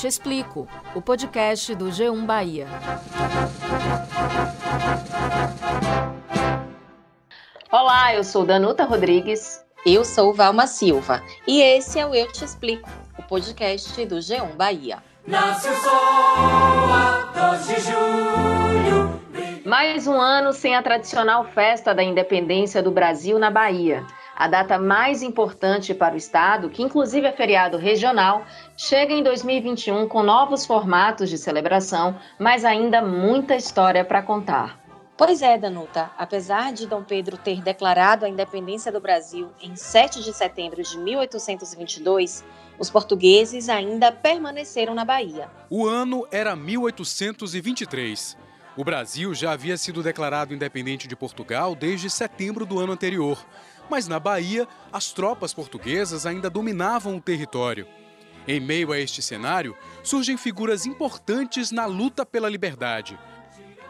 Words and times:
Te 0.00 0.06
Explico, 0.06 0.66
o 0.94 1.02
podcast 1.02 1.74
do 1.74 1.90
G1 1.90 2.24
Bahia. 2.24 2.66
Olá, 7.70 8.14
eu 8.14 8.24
sou 8.24 8.46
Danuta 8.46 8.84
Rodrigues. 8.84 9.62
Eu 9.84 10.02
sou 10.02 10.32
Valma 10.32 10.66
Silva 10.66 11.22
e 11.46 11.60
esse 11.60 11.98
é 11.98 12.06
o 12.06 12.14
Eu 12.14 12.32
Te 12.32 12.46
Explico, 12.46 12.88
o 13.18 13.22
podcast 13.24 14.06
do 14.06 14.16
G1 14.16 14.56
Bahia. 14.56 15.02
Nasce 15.26 15.68
o 15.68 15.74
sol 15.74 15.92
a 15.92 17.50
2 17.50 17.66
de 17.66 17.80
julho. 17.80 19.20
Mais 19.66 20.06
um 20.06 20.18
ano 20.18 20.54
sem 20.54 20.74
a 20.74 20.82
tradicional 20.82 21.44
festa 21.44 21.94
da 21.94 22.02
independência 22.02 22.82
do 22.82 22.90
Brasil 22.90 23.38
na 23.38 23.50
Bahia. 23.50 24.06
A 24.40 24.48
data 24.48 24.78
mais 24.78 25.22
importante 25.22 25.92
para 25.92 26.14
o 26.14 26.16
Estado, 26.16 26.70
que 26.70 26.82
inclusive 26.82 27.26
é 27.26 27.32
feriado 27.32 27.76
regional, 27.76 28.46
chega 28.74 29.12
em 29.12 29.22
2021 29.22 30.08
com 30.08 30.22
novos 30.22 30.64
formatos 30.64 31.28
de 31.28 31.36
celebração, 31.36 32.18
mas 32.38 32.64
ainda 32.64 33.02
muita 33.02 33.54
história 33.54 34.02
para 34.02 34.22
contar. 34.22 34.80
Pois 35.14 35.42
é, 35.42 35.58
Danuta. 35.58 36.10
Apesar 36.16 36.72
de 36.72 36.86
Dom 36.86 37.02
Pedro 37.02 37.36
ter 37.36 37.60
declarado 37.60 38.24
a 38.24 38.30
independência 38.30 38.90
do 38.90 38.98
Brasil 38.98 39.50
em 39.60 39.76
7 39.76 40.22
de 40.22 40.32
setembro 40.32 40.82
de 40.82 40.96
1822, 40.96 42.42
os 42.78 42.88
portugueses 42.88 43.68
ainda 43.68 44.10
permaneceram 44.10 44.94
na 44.94 45.04
Bahia. 45.04 45.50
O 45.68 45.86
ano 45.86 46.26
era 46.32 46.56
1823. 46.56 48.38
O 48.74 48.82
Brasil 48.82 49.34
já 49.34 49.52
havia 49.52 49.76
sido 49.76 50.02
declarado 50.02 50.54
independente 50.54 51.06
de 51.06 51.14
Portugal 51.14 51.74
desde 51.74 52.08
setembro 52.08 52.64
do 52.64 52.78
ano 52.78 52.94
anterior. 52.94 53.36
Mas 53.90 54.06
na 54.06 54.20
Bahia, 54.20 54.68
as 54.92 55.12
tropas 55.12 55.52
portuguesas 55.52 56.24
ainda 56.24 56.48
dominavam 56.48 57.16
o 57.16 57.20
território. 57.20 57.88
Em 58.46 58.60
meio 58.60 58.92
a 58.92 58.98
este 58.98 59.20
cenário, 59.20 59.76
surgem 60.00 60.36
figuras 60.36 60.86
importantes 60.86 61.72
na 61.72 61.86
luta 61.86 62.24
pela 62.24 62.48
liberdade. 62.48 63.18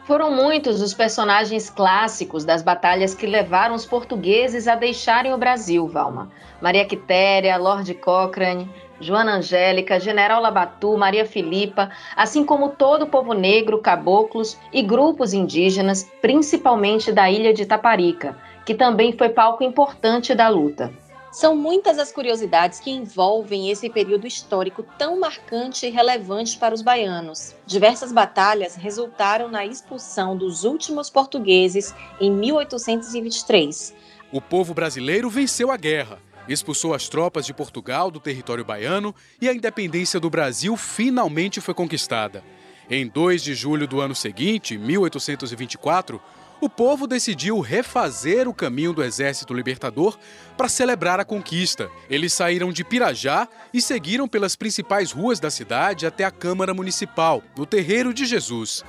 Foram 0.06 0.34
muitos 0.34 0.80
os 0.80 0.94
personagens 0.94 1.68
clássicos 1.68 2.44
das 2.46 2.62
batalhas 2.62 3.14
que 3.14 3.26
levaram 3.26 3.74
os 3.74 3.84
portugueses 3.84 4.66
a 4.66 4.74
deixarem 4.74 5.34
o 5.34 5.38
Brasil, 5.38 5.86
Valma. 5.86 6.32
Maria 6.62 6.86
Quitéria, 6.86 7.58
Lord 7.58 7.92
Cochrane, 7.94 8.68
Joana 9.00 9.36
Angélica, 9.36 10.00
General 10.00 10.40
Labatu, 10.40 10.96
Maria 10.96 11.24
Filipa, 11.24 11.90
assim 12.16 12.44
como 12.44 12.70
todo 12.70 13.02
o 13.02 13.06
povo 13.06 13.34
negro, 13.34 13.80
caboclos 13.80 14.58
e 14.72 14.82
grupos 14.82 15.32
indígenas, 15.32 16.10
principalmente 16.20 17.12
da 17.12 17.30
ilha 17.30 17.52
de 17.52 17.64
Taparica, 17.64 18.36
que 18.64 18.74
também 18.74 19.16
foi 19.16 19.28
palco 19.28 19.64
importante 19.64 20.34
da 20.34 20.48
luta. 20.48 20.92
São 21.32 21.54
muitas 21.54 21.96
as 21.96 22.10
curiosidades 22.10 22.80
que 22.80 22.90
envolvem 22.90 23.70
esse 23.70 23.88
período 23.88 24.26
histórico 24.26 24.82
tão 24.98 25.20
marcante 25.20 25.86
e 25.86 25.90
relevante 25.90 26.58
para 26.58 26.74
os 26.74 26.82
baianos. 26.82 27.54
Diversas 27.64 28.10
batalhas 28.10 28.74
resultaram 28.74 29.48
na 29.48 29.64
expulsão 29.64 30.36
dos 30.36 30.64
últimos 30.64 31.08
portugueses 31.08 31.94
em 32.20 32.32
1823. 32.32 33.94
O 34.32 34.40
povo 34.40 34.74
brasileiro 34.74 35.30
venceu 35.30 35.70
a 35.70 35.76
guerra, 35.76 36.18
expulsou 36.48 36.94
as 36.94 37.08
tropas 37.08 37.46
de 37.46 37.54
Portugal 37.54 38.10
do 38.10 38.18
território 38.18 38.64
baiano 38.64 39.14
e 39.40 39.48
a 39.48 39.54
independência 39.54 40.18
do 40.18 40.28
Brasil 40.28 40.76
finalmente 40.76 41.60
foi 41.60 41.74
conquistada. 41.74 42.42
Em 42.88 43.06
2 43.06 43.44
de 43.44 43.54
julho 43.54 43.86
do 43.86 44.00
ano 44.00 44.16
seguinte, 44.16 44.76
1824, 44.76 46.20
o 46.60 46.68
povo 46.68 47.06
decidiu 47.06 47.60
refazer 47.60 48.46
o 48.46 48.54
caminho 48.54 48.92
do 48.92 49.02
Exército 49.02 49.54
Libertador 49.54 50.18
para 50.56 50.68
celebrar 50.68 51.18
a 51.18 51.24
conquista. 51.24 51.90
Eles 52.08 52.32
saíram 52.32 52.70
de 52.70 52.84
Pirajá 52.84 53.48
e 53.72 53.80
seguiram 53.80 54.28
pelas 54.28 54.54
principais 54.54 55.10
ruas 55.10 55.40
da 55.40 55.50
cidade 55.50 56.06
até 56.06 56.24
a 56.24 56.30
Câmara 56.30 56.74
Municipal, 56.74 57.42
no 57.56 57.64
Terreiro 57.64 58.12
de 58.12 58.26
Jesus. 58.26 58.84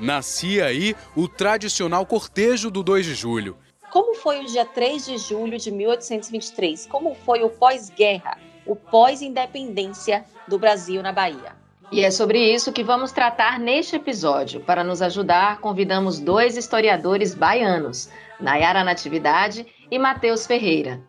Nascia 0.00 0.66
aí 0.66 0.96
o 1.14 1.28
tradicional 1.28 2.04
cortejo 2.04 2.70
do 2.70 2.82
2 2.82 3.06
de 3.06 3.14
julho. 3.14 3.56
Como 3.92 4.16
foi 4.16 4.40
o 4.40 4.46
dia 4.46 4.64
3 4.64 5.06
de 5.06 5.18
julho 5.18 5.56
de 5.56 5.70
1823? 5.70 6.86
Como 6.86 7.14
foi 7.14 7.44
o 7.44 7.50
pós-guerra, 7.50 8.38
o 8.66 8.74
pós-independência 8.74 10.24
do 10.48 10.58
Brasil 10.58 11.00
na 11.00 11.12
Bahia? 11.12 11.63
E 11.94 12.04
é 12.04 12.10
sobre 12.10 12.52
isso 12.52 12.72
que 12.72 12.82
vamos 12.82 13.12
tratar 13.12 13.56
neste 13.60 13.94
episódio. 13.94 14.60
Para 14.60 14.82
nos 14.82 15.00
ajudar, 15.00 15.60
convidamos 15.60 16.18
dois 16.18 16.56
historiadores 16.56 17.36
baianos, 17.36 18.10
Nayara 18.40 18.82
Natividade 18.82 19.64
e 19.88 19.96
Matheus 19.96 20.44
Ferreira. 20.44 21.00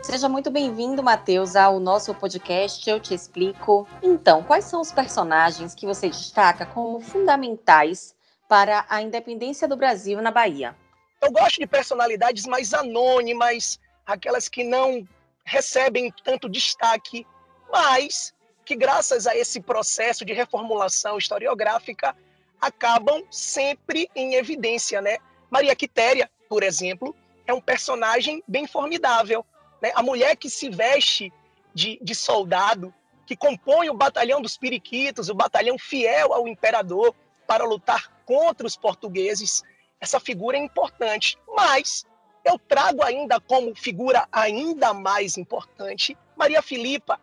Seja 0.00 0.28
muito 0.28 0.48
bem-vindo, 0.48 1.02
Matheus, 1.02 1.56
ao 1.56 1.80
nosso 1.80 2.14
podcast 2.14 2.88
Eu 2.88 3.00
Te 3.00 3.14
Explico. 3.14 3.84
Então, 4.00 4.44
quais 4.44 4.66
são 4.66 4.80
os 4.80 4.92
personagens 4.92 5.74
que 5.74 5.86
você 5.86 6.08
destaca 6.08 6.64
como 6.64 7.00
fundamentais 7.00 8.14
para 8.48 8.86
a 8.88 9.02
independência 9.02 9.66
do 9.66 9.76
Brasil 9.76 10.22
na 10.22 10.30
Bahia? 10.30 10.76
Eu 11.20 11.32
gosto 11.32 11.58
de 11.58 11.66
personalidades 11.66 12.46
mais 12.46 12.72
anônimas, 12.72 13.80
aquelas 14.06 14.48
que 14.48 14.62
não 14.62 15.04
recebem 15.44 16.12
tanto 16.24 16.48
destaque, 16.48 17.26
mas 17.70 18.34
que, 18.64 18.74
graças 18.74 19.26
a 19.26 19.36
esse 19.36 19.60
processo 19.60 20.24
de 20.24 20.32
reformulação 20.32 21.18
historiográfica, 21.18 22.16
acabam 22.60 23.22
sempre 23.30 24.08
em 24.14 24.34
evidência. 24.34 25.00
Né? 25.00 25.18
Maria 25.50 25.76
Quitéria, 25.76 26.30
por 26.48 26.62
exemplo, 26.62 27.14
é 27.46 27.52
um 27.52 27.60
personagem 27.60 28.42
bem 28.48 28.66
formidável. 28.66 29.44
Né? 29.82 29.92
A 29.94 30.02
mulher 30.02 30.36
que 30.36 30.48
se 30.48 30.70
veste 30.70 31.32
de, 31.74 31.98
de 32.00 32.14
soldado, 32.14 32.92
que 33.26 33.36
compõe 33.36 33.90
o 33.90 33.94
batalhão 33.94 34.40
dos 34.40 34.56
periquitos, 34.56 35.28
o 35.28 35.34
batalhão 35.34 35.78
fiel 35.78 36.32
ao 36.32 36.48
imperador, 36.48 37.14
para 37.46 37.64
lutar 37.64 38.10
contra 38.24 38.66
os 38.66 38.76
portugueses. 38.76 39.62
Essa 40.00 40.18
figura 40.18 40.56
é 40.56 40.60
importante, 40.60 41.38
mas 41.54 42.06
eu 42.44 42.58
trago 42.58 43.02
ainda 43.02 43.40
como 43.40 43.74
figura 43.74 44.28
ainda 44.30 44.92
mais 44.92 45.38
importante 45.38 46.16
Maria 46.36 46.60
Filipa, 46.60 47.20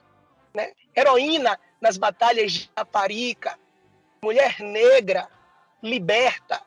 né? 0.53 0.71
heroína 0.95 1.59
nas 1.79 1.97
batalhas 1.97 2.51
de 2.51 2.71
Aparica, 2.75 3.57
mulher 4.23 4.59
negra, 4.59 5.27
liberta, 5.81 6.61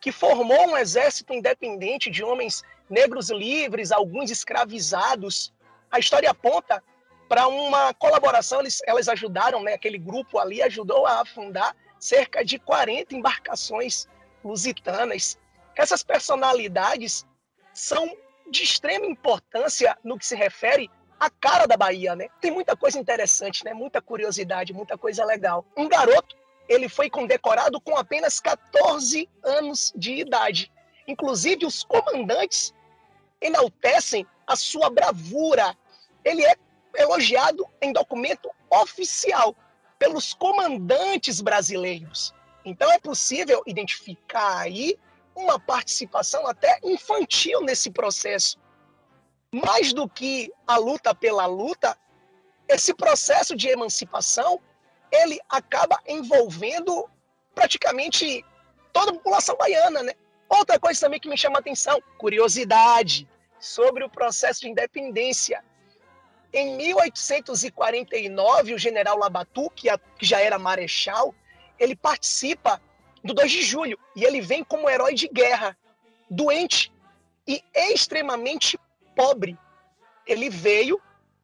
que 0.00 0.10
formou 0.10 0.70
um 0.70 0.76
exército 0.76 1.32
independente 1.32 2.10
de 2.10 2.24
homens 2.24 2.62
negros 2.88 3.30
livres, 3.30 3.92
alguns 3.92 4.30
escravizados. 4.30 5.52
A 5.90 5.98
história 5.98 6.30
aponta 6.30 6.82
para 7.28 7.46
uma 7.48 7.94
colaboração, 7.94 8.60
eles, 8.60 8.80
elas 8.86 9.08
ajudaram, 9.08 9.62
né, 9.62 9.74
aquele 9.74 9.98
grupo 9.98 10.38
ali 10.38 10.62
ajudou 10.62 11.06
a 11.06 11.20
afundar 11.22 11.74
cerca 11.98 12.44
de 12.44 12.58
40 12.58 13.14
embarcações 13.14 14.08
lusitanas. 14.44 15.38
Essas 15.74 16.02
personalidades 16.02 17.26
são 17.72 18.16
de 18.50 18.62
extrema 18.62 19.06
importância 19.06 19.96
no 20.04 20.18
que 20.18 20.26
se 20.26 20.34
refere 20.34 20.90
à 21.18 21.30
cara 21.30 21.66
da 21.66 21.76
Bahia, 21.76 22.14
né? 22.16 22.28
Tem 22.40 22.50
muita 22.50 22.76
coisa 22.76 22.98
interessante, 22.98 23.64
né? 23.64 23.72
Muita 23.72 24.02
curiosidade, 24.02 24.72
muita 24.72 24.98
coisa 24.98 25.24
legal. 25.24 25.64
Um 25.76 25.88
garoto, 25.88 26.36
ele 26.68 26.88
foi 26.88 27.08
condecorado 27.08 27.80
com 27.80 27.96
apenas 27.96 28.40
14 28.40 29.28
anos 29.42 29.92
de 29.94 30.14
idade. 30.14 30.72
Inclusive 31.06 31.64
os 31.66 31.84
comandantes 31.84 32.74
enaltecem 33.40 34.26
a 34.46 34.56
sua 34.56 34.90
bravura. 34.90 35.76
Ele 36.24 36.44
é 36.44 36.56
elogiado 36.96 37.66
em 37.80 37.92
documento 37.92 38.50
oficial 38.70 39.56
pelos 39.98 40.34
comandantes 40.34 41.40
brasileiros. 41.40 42.34
Então 42.64 42.90
é 42.90 42.98
possível 42.98 43.62
identificar 43.66 44.58
aí 44.58 44.98
uma 45.34 45.58
participação 45.58 46.46
até 46.46 46.78
infantil 46.82 47.60
nesse 47.62 47.90
processo. 47.90 48.58
Mais 49.54 49.92
do 49.92 50.08
que 50.08 50.50
a 50.66 50.76
luta 50.76 51.14
pela 51.14 51.46
luta, 51.46 51.96
esse 52.68 52.94
processo 52.94 53.54
de 53.54 53.68
emancipação, 53.68 54.60
ele 55.10 55.38
acaba 55.48 56.00
envolvendo 56.06 57.08
praticamente 57.54 58.44
toda 58.92 59.10
a 59.10 59.14
população 59.14 59.56
baiana, 59.56 60.02
né? 60.02 60.12
Outra 60.48 60.78
coisa 60.78 61.00
também 61.00 61.20
que 61.20 61.28
me 61.28 61.36
chama 61.36 61.58
a 61.58 61.60
atenção, 61.60 62.02
curiosidade 62.18 63.28
sobre 63.58 64.04
o 64.04 64.10
processo 64.10 64.60
de 64.60 64.68
independência. 64.68 65.64
Em 66.52 66.76
1849, 66.76 68.74
o 68.74 68.78
general 68.78 69.16
Labatu, 69.18 69.70
que 69.70 69.88
já 70.20 70.40
era 70.40 70.58
marechal, 70.58 71.34
ele 71.78 71.96
participa 71.96 72.80
do 73.22 73.34
2 73.34 73.50
de 73.50 73.62
julho. 73.62 73.98
E 74.16 74.24
ele 74.24 74.40
vem 74.40 74.64
como 74.64 74.88
herói 74.88 75.14
de 75.14 75.28
guerra, 75.28 75.76
doente 76.28 76.92
e 77.46 77.62
extremamente 77.74 78.78
pobre. 79.14 79.58
Ele 80.26 80.48
veio 80.48 81.00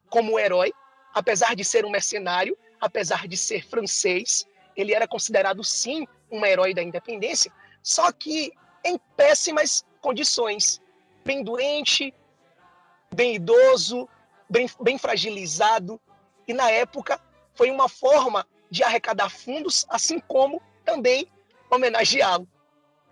como 0.09 0.39
herói, 0.39 0.73
apesar 1.13 1.55
de 1.55 1.63
ser 1.63 1.85
um 1.85 1.91
mercenário, 1.91 2.57
apesar 2.79 3.27
de 3.27 3.37
ser 3.37 3.67
francês, 3.67 4.47
ele 4.75 4.93
era 4.93 5.07
considerado 5.07 5.63
sim 5.63 6.07
um 6.31 6.45
herói 6.45 6.73
da 6.73 6.81
independência, 6.81 7.51
só 7.83 8.11
que 8.11 8.53
em 8.83 8.99
péssimas 9.17 9.85
condições, 9.99 10.81
bem 11.25 11.43
doente, 11.43 12.13
bem 13.13 13.35
idoso, 13.35 14.07
bem, 14.49 14.69
bem 14.81 14.97
fragilizado. 14.97 15.99
e 16.47 16.53
na 16.53 16.69
época 16.71 17.19
foi 17.53 17.69
uma 17.69 17.89
forma 17.89 18.47
de 18.71 18.83
arrecadar 18.83 19.29
fundos, 19.29 19.85
assim 19.89 20.19
como 20.19 20.61
também 20.85 21.29
homenageá-lo. 21.69 22.47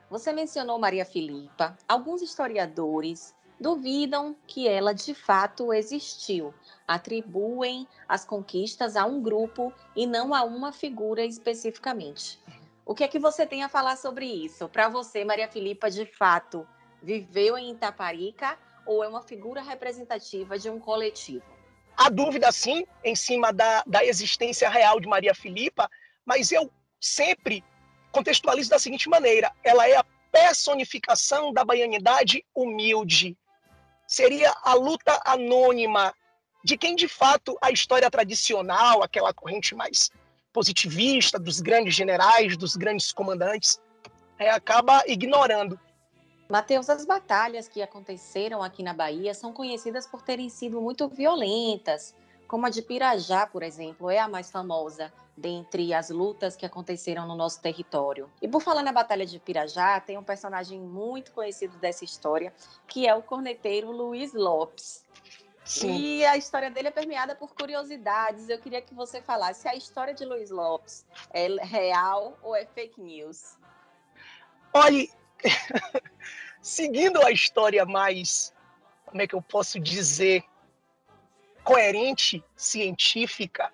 Você 0.10 0.32
mencionou 0.32 0.80
Maria 0.80 1.06
Filipa. 1.06 1.78
Alguns 1.88 2.22
historiadores 2.22 3.36
duvidam 3.60 4.36
que 4.46 4.68
ela 4.68 4.94
de 4.94 5.14
fato 5.14 5.74
existiu, 5.74 6.54
atribuem 6.88 7.88
as 8.08 8.24
conquistas 8.24 8.96
a 8.96 9.06
um 9.06 9.22
grupo 9.22 9.74
e 9.96 10.06
não 10.06 10.34
a 10.34 10.44
uma 10.44 10.72
figura 10.72 11.26
especificamente. 11.26 12.40
O 12.86 12.96
que 12.96 13.04
é 13.04 13.08
que 13.08 13.20
você 13.20 13.46
tem 13.46 13.64
a 13.64 13.70
falar 13.70 13.98
sobre 13.98 14.26
isso? 14.26 14.70
Para 14.70 14.88
você, 14.88 15.26
Maria 15.26 15.50
Filipa, 15.50 15.90
de 15.92 16.06
fato, 16.06 16.66
viveu 17.02 17.58
em 17.58 17.72
Itaparica 17.72 18.58
ou 18.86 19.04
é 19.04 19.08
uma 19.08 19.22
figura 19.22 19.62
representativa 19.62 20.58
de 20.58 20.70
um 20.70 20.80
coletivo? 20.80 21.44
Há 21.98 22.10
dúvida, 22.10 22.52
sim, 22.52 22.86
em 23.04 23.16
cima 23.16 23.52
da, 23.52 23.84
da 23.86 24.06
existência 24.06 24.70
real 24.70 25.00
de 25.00 25.08
Maria 25.08 25.34
Filipa, 25.34 25.90
mas 26.24 26.52
eu 26.52 26.72
sempre 27.00 27.64
contextualizo 28.18 28.70
da 28.70 28.80
seguinte 28.80 29.08
maneira: 29.08 29.52
ela 29.64 29.88
é 29.88 29.96
a 29.96 30.06
personificação 30.32 31.54
da 31.54 31.64
baianidade 31.64 32.44
humilde. 32.54 33.38
Seria 34.08 34.54
a 34.64 34.74
luta 34.74 35.22
anônima 35.26 36.14
de 36.64 36.78
quem, 36.78 36.96
de 36.96 37.08
fato, 37.08 37.58
a 37.62 37.72
história 37.72 38.10
tradicional, 38.10 39.04
aquela 39.04 39.34
corrente 39.34 39.76
mais 39.76 40.10
positivista 40.52 41.38
dos 41.38 41.62
grandes 41.62 41.94
generais, 41.94 42.58
dos 42.58 42.76
grandes 42.76 43.12
comandantes, 43.12 43.80
é, 44.40 44.50
acaba 44.50 45.04
ignorando. 45.06 45.80
Mateus, 46.50 46.90
as 46.90 47.06
batalhas 47.06 47.68
que 47.68 47.82
aconteceram 47.82 48.64
aqui 48.64 48.82
na 48.82 48.94
Bahia 48.94 49.34
são 49.34 49.54
conhecidas 49.54 50.08
por 50.08 50.22
terem 50.24 50.50
sido 50.50 50.82
muito 50.82 51.08
violentas, 51.08 52.16
como 52.48 52.66
a 52.66 52.70
de 52.70 52.82
Pirajá, 52.82 53.46
por 53.46 53.62
exemplo, 53.62 54.10
é 54.10 54.20
a 54.20 54.28
mais 54.28 54.50
famosa 54.50 55.12
dentre 55.38 55.94
as 55.94 56.10
lutas 56.10 56.56
que 56.56 56.66
aconteceram 56.66 57.28
no 57.28 57.36
nosso 57.36 57.62
território. 57.62 58.30
E 58.42 58.48
por 58.48 58.62
falar 58.62 58.82
na 58.82 58.92
Batalha 58.92 59.26
de 59.26 59.38
Pirajá, 59.38 60.00
tem 60.00 60.18
um 60.18 60.24
personagem 60.24 60.80
muito 60.80 61.32
conhecido 61.32 61.78
dessa 61.78 62.04
história, 62.04 62.52
que 62.88 63.08
é 63.08 63.14
o 63.14 63.22
corneteiro 63.22 63.92
Luiz 63.92 64.34
Lopes. 64.34 65.06
Sim. 65.64 65.96
E 65.96 66.26
a 66.26 66.38
história 66.38 66.72
dele 66.72 66.88
é 66.88 66.92
permeada 66.92 67.36
por 67.36 67.54
curiosidades. 67.54 68.50
Eu 68.50 68.58
queria 68.58 68.82
que 68.82 68.96
você 68.96 69.22
falasse 69.22 69.62
se 69.62 69.68
a 69.68 69.76
história 69.76 70.14
de 70.14 70.26
Luiz 70.26 70.50
Lopes 70.50 71.06
é 71.32 71.48
real 71.64 72.38
ou 72.42 72.56
é 72.56 72.66
fake 72.66 73.00
news. 73.00 73.58
Olhe, 74.74 75.12
seguindo 76.62 77.22
a 77.22 77.32
história 77.32 77.86
mais, 77.86 78.54
como 79.06 79.22
é 79.22 79.28
que 79.28 79.36
eu 79.36 79.42
posso 79.42 79.80
dizer, 79.80 80.44
coerente, 81.64 82.44
científica, 82.56 83.72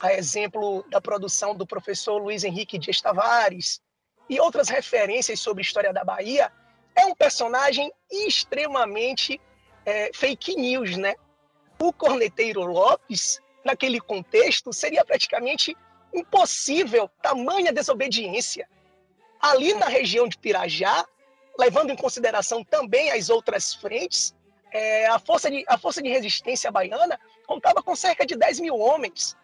a 0.00 0.14
exemplo 0.14 0.84
da 0.88 1.00
produção 1.00 1.54
do 1.54 1.66
professor 1.66 2.16
Luiz 2.16 2.42
Henrique 2.42 2.78
de 2.78 2.90
Tavares 3.02 3.80
e 4.28 4.40
outras 4.40 4.68
referências 4.68 5.38
sobre 5.40 5.60
a 5.60 5.66
história 5.66 5.92
da 5.92 6.02
Bahia, 6.02 6.50
é 6.96 7.04
um 7.04 7.14
personagem 7.14 7.92
extremamente 8.10 9.40
é, 9.84 10.10
fake 10.14 10.56
news, 10.56 10.96
né? 10.96 11.14
O 11.78 11.92
corneteiro 11.92 12.62
Lopes, 12.62 13.40
naquele 13.64 14.00
contexto, 14.00 14.72
seria 14.72 15.04
praticamente 15.04 15.76
impossível 16.14 17.08
tamanha 17.22 17.72
desobediência. 17.72 18.68
Ali 19.40 19.74
na 19.74 19.86
região 19.86 20.26
de 20.28 20.38
Pirajá, 20.38 21.04
levando 21.58 21.90
em 21.90 21.96
consideração 21.96 22.64
também 22.64 23.10
as 23.10 23.28
outras 23.28 23.74
frentes, 23.74 24.34
é, 24.72 25.06
a, 25.06 25.18
força 25.18 25.50
de, 25.50 25.64
a 25.68 25.76
força 25.76 26.02
de 26.02 26.08
resistência 26.08 26.70
baiana 26.70 27.18
contava 27.46 27.82
com 27.82 27.94
cerca 27.96 28.24
de 28.24 28.36
10 28.36 28.60
mil 28.60 28.78
homens. 28.78 29.36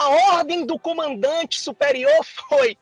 A 0.00 0.08
ordem 0.38 0.64
do 0.64 0.78
comandante 0.78 1.60
superior 1.60 2.24
foi 2.48 2.74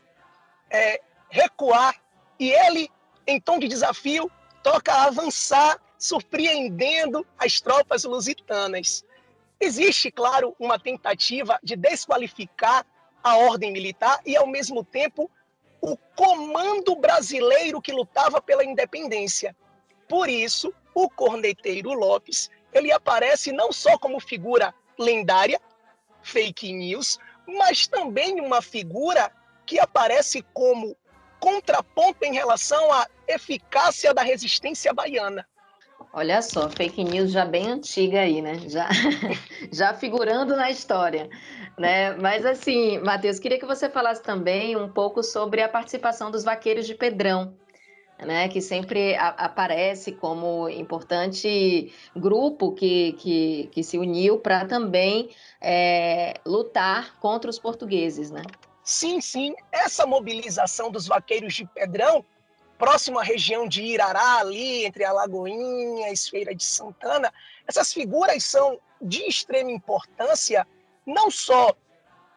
é, 0.70 1.00
recuar 1.28 2.00
e 2.38 2.48
ele, 2.48 2.88
em 3.26 3.40
tom 3.40 3.58
de 3.58 3.66
desafio, 3.66 4.30
toca 4.62 4.94
avançar 4.94 5.80
surpreendendo 5.98 7.26
as 7.36 7.60
tropas 7.60 8.04
lusitanas. 8.04 9.04
Existe, 9.58 10.12
claro, 10.12 10.54
uma 10.60 10.78
tentativa 10.78 11.58
de 11.60 11.74
desqualificar 11.74 12.86
a 13.20 13.36
ordem 13.36 13.72
militar 13.72 14.20
e, 14.24 14.36
ao 14.36 14.46
mesmo 14.46 14.84
tempo, 14.84 15.28
o 15.80 15.96
comando 16.14 16.94
brasileiro 16.94 17.82
que 17.82 17.90
lutava 17.90 18.40
pela 18.40 18.64
independência. 18.64 19.56
Por 20.08 20.28
isso, 20.28 20.72
o 20.94 21.10
corneteiro 21.10 21.92
Lopes 21.94 22.48
ele 22.72 22.92
aparece 22.92 23.50
não 23.50 23.72
só 23.72 23.98
como 23.98 24.20
figura 24.20 24.72
lendária, 24.96 25.60
fake 26.28 26.72
news, 26.72 27.18
mas 27.46 27.86
também 27.86 28.40
uma 28.40 28.60
figura 28.60 29.32
que 29.66 29.78
aparece 29.78 30.44
como 30.52 30.96
contraponto 31.40 32.24
em 32.24 32.34
relação 32.34 32.92
à 32.92 33.06
eficácia 33.26 34.12
da 34.12 34.22
resistência 34.22 34.92
baiana. 34.92 35.46
Olha 36.12 36.40
só, 36.42 36.68
fake 36.70 37.04
news 37.04 37.32
já 37.32 37.44
bem 37.44 37.68
antiga 37.68 38.20
aí, 38.20 38.40
né? 38.40 38.58
Já, 38.66 38.88
já 39.72 39.94
figurando 39.94 40.56
na 40.56 40.70
história, 40.70 41.28
né? 41.78 42.14
Mas 42.16 42.44
assim, 42.44 42.98
Matheus, 42.98 43.38
queria 43.38 43.58
que 43.58 43.66
você 43.66 43.88
falasse 43.88 44.22
também 44.22 44.76
um 44.76 44.88
pouco 44.88 45.22
sobre 45.22 45.62
a 45.62 45.68
participação 45.68 46.30
dos 46.30 46.44
vaqueiros 46.44 46.86
de 46.86 46.94
Pedrão, 46.94 47.54
né? 48.18 48.48
Que 48.48 48.60
sempre 48.60 49.14
a, 49.16 49.28
aparece 49.28 50.12
como 50.12 50.68
importante 50.68 51.92
grupo 52.14 52.72
que, 52.72 53.12
que, 53.14 53.70
que 53.72 53.82
se 53.82 53.98
uniu 53.98 54.38
para 54.38 54.66
também 54.66 55.30
é, 55.60 56.34
lutar 56.44 57.18
contra 57.20 57.50
os 57.50 57.58
portugueses, 57.58 58.30
né? 58.30 58.42
Sim, 58.82 59.20
sim. 59.20 59.54
Essa 59.70 60.06
mobilização 60.06 60.90
dos 60.90 61.06
vaqueiros 61.06 61.54
de 61.54 61.66
Pedrão 61.66 62.24
próximo 62.78 63.18
à 63.18 63.22
região 63.22 63.66
de 63.66 63.82
Irará, 63.82 64.38
ali 64.38 64.86
entre 64.86 65.04
a 65.04 65.12
Lagoinha 65.12 66.12
e 66.12 66.16
Feira 66.16 66.54
de 66.54 66.64
Santana, 66.64 67.32
essas 67.66 67.92
figuras 67.92 68.44
são 68.44 68.78
de 69.02 69.22
extrema 69.28 69.70
importância, 69.70 70.66
não 71.04 71.30
só, 71.30 71.74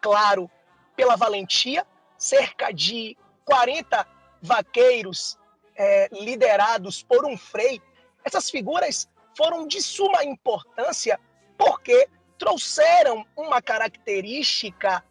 claro, 0.02 0.50
pela 0.96 1.16
valentia, 1.16 1.86
cerca 2.18 2.72
de 2.72 3.16
40 3.46 4.06
vaqueiros 4.42 5.38
é, 5.82 6.08
liderados 6.12 7.02
por 7.02 7.26
um 7.26 7.36
frei, 7.36 7.82
essas 8.24 8.52
figuras 8.52 9.10
foram 9.36 9.66
de 9.66 9.82
suma 9.82 10.24
importância 10.24 11.20
porque 11.58 12.08
trouxeram 12.38 13.26
uma 13.36 13.60
característica 13.64 15.04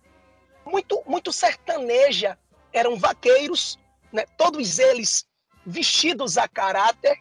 muito, 0.65 1.03
muito 1.07 1.33
sertaneja. 1.33 2.39
Eram 2.73 2.97
vaqueiros 2.97 3.81
né, 4.13 4.25
todos 4.37 4.79
eles 4.79 5.27
vestidos 5.67 6.39
a 6.39 6.47
caráter, 6.47 7.19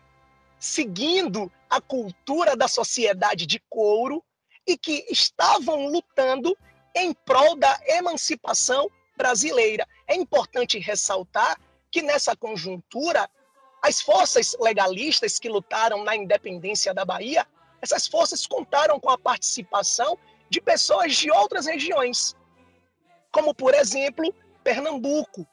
seguindo 0.59 1.51
a 1.67 1.81
cultura 1.81 2.55
da 2.55 2.67
sociedade 2.67 3.47
de 3.47 3.59
couro 3.67 4.23
e 4.67 4.77
que 4.77 5.07
estavam 5.09 5.87
lutando 5.87 6.55
em 6.95 7.13
prol 7.13 7.55
da 7.55 7.79
emancipação 7.87 8.87
brasileira. 9.17 9.87
É 10.07 10.15
importante 10.15 10.77
ressaltar 10.77 11.59
que 11.91 12.01
nessa 12.01 12.35
conjuntura, 12.35 13.29
as 13.89 14.01
forças 14.01 14.55
legalistas 14.59 15.39
que 15.39 15.49
lutaram 15.49 16.03
na 16.03 16.15
independência 16.15 16.93
da 16.93 17.03
Bahia, 17.03 17.45
essas 17.81 18.07
forças 18.07 18.45
contaram 18.45 18.99
com 18.99 19.09
a 19.09 19.17
participação 19.17 20.17
de 20.47 20.61
pessoas 20.61 21.15
de 21.15 21.31
outras 21.31 21.65
regiões, 21.65 22.35
como, 23.31 23.53
por 23.53 23.73
exemplo, 23.73 24.33
Pernambuco, 24.63 25.47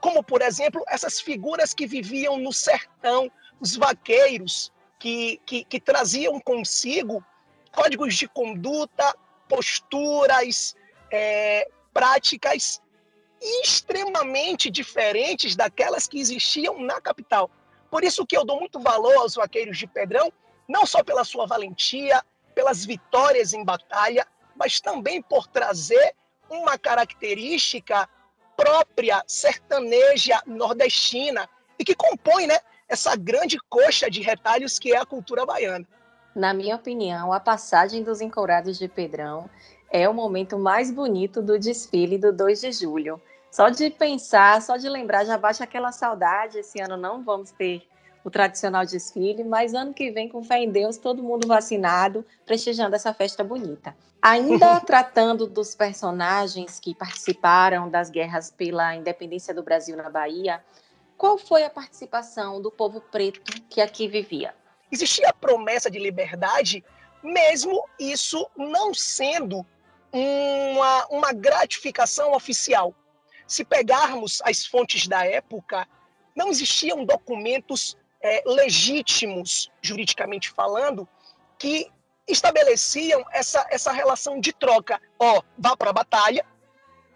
como, 0.00 0.24
por 0.24 0.42
exemplo, 0.42 0.82
essas 0.88 1.20
figuras 1.20 1.72
que 1.72 1.86
viviam 1.86 2.36
no 2.36 2.52
sertão, 2.52 3.30
os 3.60 3.76
vaqueiros, 3.76 4.72
que, 4.98 5.40
que, 5.46 5.64
que 5.64 5.80
traziam 5.80 6.40
consigo 6.40 7.24
códigos 7.72 8.16
de 8.16 8.26
conduta, 8.26 9.14
posturas, 9.48 10.74
é, 11.12 11.68
práticas 11.92 12.80
extremamente 13.40 14.70
diferentes 14.70 15.56
daquelas 15.56 16.06
que 16.06 16.20
existiam 16.20 16.80
na 16.80 17.00
capital. 17.00 17.50
Por 17.90 18.04
isso 18.04 18.26
que 18.26 18.36
eu 18.36 18.44
dou 18.44 18.58
muito 18.58 18.78
valor 18.78 19.14
aos 19.16 19.34
vaqueiros 19.34 19.78
de 19.78 19.86
Pedrão, 19.86 20.32
não 20.68 20.86
só 20.86 21.02
pela 21.02 21.24
sua 21.24 21.46
valentia, 21.46 22.22
pelas 22.54 22.84
vitórias 22.84 23.52
em 23.52 23.64
batalha, 23.64 24.26
mas 24.54 24.80
também 24.80 25.22
por 25.22 25.46
trazer 25.46 26.14
uma 26.48 26.76
característica 26.76 28.08
própria 28.56 29.22
sertaneja 29.26 30.40
nordestina 30.46 31.48
e 31.78 31.84
que 31.84 31.94
compõe 31.94 32.46
né, 32.46 32.58
essa 32.88 33.16
grande 33.16 33.58
coxa 33.68 34.10
de 34.10 34.20
retalhos 34.20 34.78
que 34.78 34.92
é 34.92 34.98
a 34.98 35.06
cultura 35.06 35.46
baiana. 35.46 35.86
Na 36.34 36.52
minha 36.52 36.76
opinião, 36.76 37.32
a 37.32 37.40
passagem 37.40 38.02
dos 38.02 38.20
Encourados 38.20 38.78
de 38.78 38.86
Pedrão 38.86 39.48
é 39.90 40.08
o 40.08 40.14
momento 40.14 40.58
mais 40.58 40.90
bonito 40.90 41.42
do 41.42 41.58
desfile 41.58 42.18
do 42.18 42.32
2 42.32 42.60
de 42.60 42.72
julho. 42.72 43.20
Só 43.50 43.68
de 43.68 43.90
pensar, 43.90 44.62
só 44.62 44.76
de 44.76 44.88
lembrar, 44.88 45.24
já 45.24 45.36
bate 45.36 45.62
aquela 45.62 45.90
saudade. 45.90 46.58
Esse 46.58 46.80
ano 46.80 46.96
não 46.96 47.22
vamos 47.22 47.50
ter 47.50 47.86
o 48.22 48.30
tradicional 48.30 48.84
desfile, 48.84 49.42
mas 49.42 49.74
ano 49.74 49.94
que 49.94 50.10
vem, 50.10 50.28
com 50.28 50.44
fé 50.44 50.58
em 50.58 50.70
Deus, 50.70 50.98
todo 50.98 51.22
mundo 51.22 51.48
vacinado, 51.48 52.24
prestigiando 52.44 52.94
essa 52.94 53.12
festa 53.14 53.42
bonita. 53.42 53.96
Ainda 54.20 54.78
tratando 54.84 55.46
dos 55.46 55.74
personagens 55.74 56.78
que 56.78 56.94
participaram 56.94 57.88
das 57.88 58.10
guerras 58.10 58.50
pela 58.50 58.94
independência 58.94 59.54
do 59.54 59.62
Brasil 59.62 59.96
na 59.96 60.10
Bahia, 60.10 60.62
qual 61.16 61.38
foi 61.38 61.64
a 61.64 61.70
participação 61.70 62.60
do 62.60 62.70
povo 62.70 63.00
preto 63.00 63.40
que 63.68 63.80
aqui 63.80 64.06
vivia? 64.06 64.54
Existia 64.92 65.28
a 65.28 65.34
promessa 65.34 65.90
de 65.90 65.98
liberdade, 65.98 66.84
mesmo 67.22 67.84
isso 67.98 68.48
não 68.56 68.92
sendo 68.92 69.64
uma, 70.12 71.06
uma 71.06 71.32
gratificação 71.32 72.32
oficial. 72.32 72.94
Se 73.50 73.64
pegarmos 73.64 74.40
as 74.44 74.64
fontes 74.64 75.08
da 75.08 75.26
época, 75.26 75.84
não 76.36 76.50
existiam 76.50 77.04
documentos 77.04 77.96
é, 78.22 78.44
legítimos, 78.46 79.68
juridicamente 79.82 80.48
falando, 80.50 81.08
que 81.58 81.90
estabeleciam 82.28 83.24
essa, 83.32 83.66
essa 83.68 83.90
relação 83.90 84.38
de 84.38 84.52
troca. 84.52 85.02
Ó, 85.18 85.42
vá 85.58 85.76
para 85.76 85.90
a 85.90 85.92
batalha 85.92 86.46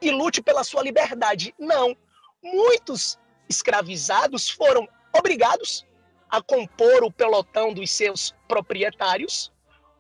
e 0.03 0.11
lute 0.11 0.43
pela 0.43 0.65
sua 0.65 0.83
liberdade. 0.83 1.55
Não. 1.57 1.97
Muitos 2.43 3.17
escravizados 3.49 4.51
foram 4.51 4.89
obrigados 5.17 5.87
a 6.29 6.43
compor 6.43 7.05
o 7.05 7.13
pelotão 7.13 7.73
dos 7.73 7.93
seus 7.93 8.35
proprietários. 8.49 9.53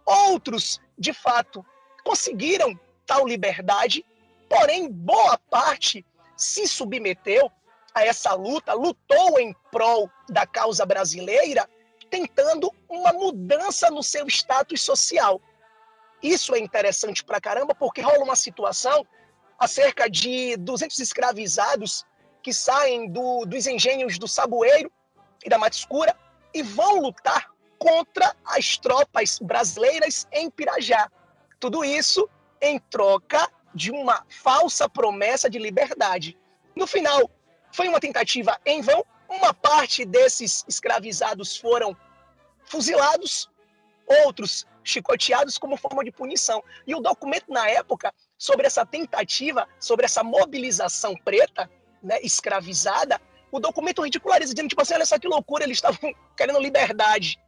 Outros, 0.04 0.80
de 0.98 1.12
fato, 1.12 1.64
conseguiram 2.02 2.76
tal 3.06 3.24
liberdade, 3.24 4.04
porém, 4.48 4.90
boa 4.90 5.38
parte 5.38 6.04
se 6.36 6.66
submeteu 6.66 7.50
a 7.94 8.04
essa 8.04 8.34
luta, 8.34 8.72
lutou 8.74 9.38
em 9.38 9.54
prol 9.70 10.10
da 10.28 10.46
causa 10.46 10.84
brasileira, 10.84 11.68
tentando 12.10 12.70
uma 12.88 13.12
mudança 13.12 13.90
no 13.90 14.02
seu 14.02 14.26
status 14.26 14.82
social. 14.82 15.40
Isso 16.22 16.54
é 16.54 16.58
interessante 16.58 17.24
pra 17.24 17.40
caramba, 17.40 17.74
porque 17.74 18.00
rola 18.00 18.24
uma 18.24 18.36
situação 18.36 19.06
há 19.58 19.68
cerca 19.68 20.08
de 20.08 20.56
200 20.56 20.98
escravizados 20.98 22.04
que 22.42 22.52
saem 22.52 23.08
do, 23.10 23.44
dos 23.44 23.66
engenhos 23.66 24.18
do 24.18 24.26
Saboeiro 24.26 24.90
e 25.44 25.48
da 25.48 25.58
Mata 25.58 25.76
Escura 25.76 26.16
e 26.52 26.62
vão 26.62 27.00
lutar 27.00 27.50
contra 27.78 28.34
as 28.44 28.76
tropas 28.76 29.38
brasileiras 29.38 30.26
em 30.32 30.50
Pirajá. 30.50 31.10
Tudo 31.60 31.84
isso 31.84 32.28
em 32.60 32.78
troca 32.78 33.50
de 33.74 33.90
uma 33.90 34.24
falsa 34.28 34.88
promessa 34.88 35.50
de 35.50 35.58
liberdade. 35.58 36.38
No 36.76 36.86
final, 36.86 37.30
foi 37.72 37.88
uma 37.88 38.00
tentativa 38.00 38.58
em 38.64 38.80
vão. 38.80 39.04
Uma 39.28 39.52
parte 39.52 40.04
desses 40.04 40.64
escravizados 40.68 41.56
foram 41.56 41.96
fuzilados, 42.66 43.50
outros 44.24 44.66
chicoteados 44.84 45.58
como 45.58 45.76
forma 45.76 46.04
de 46.04 46.12
punição. 46.12 46.62
E 46.86 46.94
o 46.94 47.00
documento 47.00 47.50
na 47.50 47.68
época 47.68 48.12
sobre 48.38 48.66
essa 48.66 48.84
tentativa, 48.84 49.66
sobre 49.80 50.04
essa 50.04 50.22
mobilização 50.22 51.16
preta, 51.16 51.70
né, 52.02 52.20
escravizada, 52.22 53.20
o 53.50 53.58
documento 53.58 54.02
ridiculariza, 54.02 54.52
dizendo 54.52 54.68
tipo 54.68 54.82
assim, 54.82 54.94
olha 54.94 55.06
só 55.06 55.18
que 55.18 55.26
loucura, 55.26 55.64
eles 55.64 55.78
estavam 55.78 56.14
querendo 56.36 56.60
liberdade. 56.60 57.40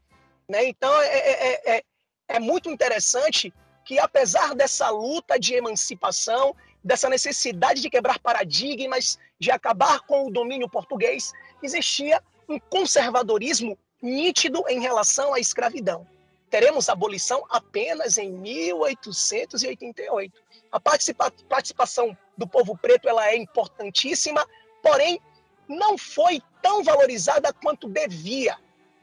Né? 0.48 0.64
Então 0.66 0.90
é, 1.02 1.18
é, 1.18 1.76
é, 1.76 1.82
é 2.28 2.38
muito 2.40 2.70
interessante 2.70 3.52
que 3.86 3.98
apesar 4.00 4.54
dessa 4.54 4.90
luta 4.90 5.38
de 5.38 5.54
emancipação, 5.54 6.54
dessa 6.82 7.08
necessidade 7.08 7.80
de 7.80 7.88
quebrar 7.88 8.18
paradigmas, 8.18 9.16
de 9.38 9.52
acabar 9.52 10.00
com 10.00 10.26
o 10.26 10.30
domínio 10.30 10.68
português, 10.68 11.32
existia 11.62 12.20
um 12.48 12.58
conservadorismo 12.58 13.78
nítido 14.02 14.64
em 14.68 14.80
relação 14.80 15.32
à 15.32 15.38
escravidão. 15.38 16.04
Teremos 16.50 16.88
abolição 16.88 17.44
apenas 17.48 18.18
em 18.18 18.32
1888. 18.32 20.42
A 20.72 20.80
participa 20.80 21.32
participação 21.48 22.18
do 22.36 22.46
povo 22.46 22.76
preto 22.76 23.08
ela 23.08 23.28
é 23.28 23.36
importantíssima, 23.36 24.44
porém 24.82 25.20
não 25.68 25.96
foi 25.96 26.42
tão 26.60 26.82
valorizada 26.82 27.52
quanto 27.52 27.88
devia. 27.88 28.58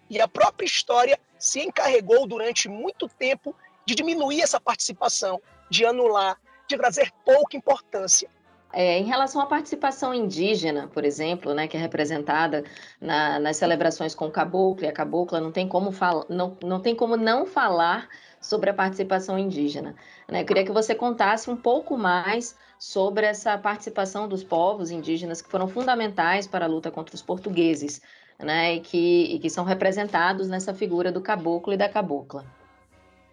E 0.09 0.19
a 0.19 0.27
própria 0.27 0.65
história 0.65 1.17
se 1.39 1.61
encarregou 1.61 2.27
durante 2.27 2.67
muito 2.67 3.07
tempo 3.07 3.55
de 3.85 3.95
diminuir 3.95 4.41
essa 4.41 4.59
participação, 4.59 5.41
de 5.69 5.85
anular, 5.85 6.37
de 6.67 6.77
trazer 6.77 7.11
pouca 7.25 7.57
importância. 7.57 8.29
É, 8.75 8.97
em 8.97 9.03
relação 9.03 9.39
à 9.39 9.45
participação 9.45 10.15
indígena, 10.15 10.87
por 10.87 11.05
exemplo, 11.05 11.53
né, 11.53 11.67
que 11.67 11.77
é 11.77 11.79
representada 11.79 12.63
na, 12.99 13.39
nas 13.39 13.57
celebrações 13.57 14.15
com 14.15 14.25
o 14.25 14.31
caboclo 14.31 14.83
e 14.83 14.87
a 14.87 14.91
cabocla, 14.91 15.39
não 15.39 15.51
tem 15.51 15.67
como, 15.67 15.91
fal 15.91 16.25
não, 16.27 16.57
não, 16.63 16.79
tem 16.79 16.95
como 16.95 17.15
não 17.15 17.45
falar 17.45 18.09
sobre 18.41 18.71
a 18.71 18.73
participação 18.73 19.37
indígena. 19.37 19.95
Né? 20.27 20.41
Eu 20.41 20.45
queria 20.45 20.65
que 20.65 20.71
você 20.71 20.95
contasse 20.95 21.51
um 21.51 21.55
pouco 21.55 21.95
mais 21.95 22.57
sobre 22.79 23.27
essa 23.27 23.55
participação 23.59 24.27
dos 24.27 24.43
povos 24.43 24.89
indígenas 24.89 25.39
que 25.39 25.51
foram 25.51 25.67
fundamentais 25.67 26.47
para 26.47 26.65
a 26.65 26.67
luta 26.67 26.89
contra 26.89 27.13
os 27.13 27.21
portugueses, 27.21 28.01
né, 28.39 28.73
e 28.73 28.79
que, 28.79 29.35
e 29.35 29.39
que 29.39 29.51
são 29.51 29.63
representados 29.63 30.49
nessa 30.49 30.73
figura 30.73 31.11
do 31.11 31.21
caboclo 31.21 31.73
e 31.73 31.77
da 31.77 31.87
cabocla. 31.87 32.43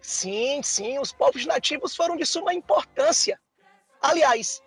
Sim, 0.01 0.63
sim, 0.63 0.97
os 0.97 1.13
povos 1.13 1.45
nativos 1.45 1.95
foram 1.95 2.15
de 2.15 2.25
suma 2.25 2.53
importância. 2.53 3.39
Aliás, 4.01 4.61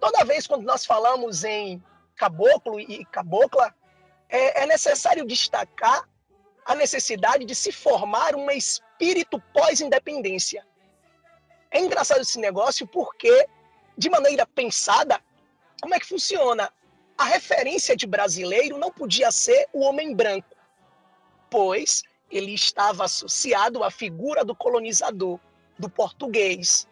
toda 0.00 0.24
vez 0.24 0.46
quando 0.46 0.64
nós 0.64 0.84
falamos 0.84 1.44
em 1.44 1.82
caboclo 2.16 2.80
e 2.80 3.04
cabocla, 3.06 3.72
é, 4.28 4.62
é 4.62 4.66
necessário 4.66 5.24
destacar 5.24 6.08
a 6.64 6.74
necessidade 6.74 7.44
de 7.44 7.54
se 7.54 7.70
formar 7.70 8.34
um 8.34 8.50
espírito 8.50 9.40
pós-independência. 9.52 10.66
É 11.70 11.78
engraçado 11.78 12.22
esse 12.22 12.38
negócio 12.38 12.86
porque, 12.86 13.46
de 13.96 14.10
maneira 14.10 14.46
pensada, 14.46 15.20
como 15.80 15.94
é 15.94 16.00
que 16.00 16.06
funciona? 16.06 16.72
A 17.16 17.24
referência 17.24 17.96
de 17.96 18.06
brasileiro 18.06 18.78
não 18.78 18.90
podia 18.90 19.30
ser 19.30 19.68
o 19.72 19.80
homem 19.80 20.14
branco, 20.14 20.56
pois 21.48 22.02
ele 22.36 22.52
estava 22.52 23.04
associado 23.04 23.82
à 23.84 23.90
figura 23.90 24.44
do 24.44 24.54
colonizador, 24.54 25.38
do 25.78 25.88
português. 25.88 26.88